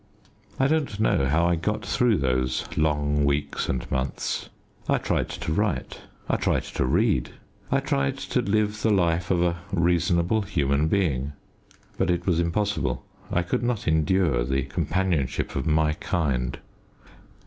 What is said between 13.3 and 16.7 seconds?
I could not endure the companionship of my kind.